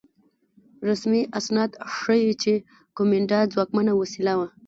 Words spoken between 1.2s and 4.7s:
اسناد ښيي چې کومېنډا ځواکمنه وسیله وه.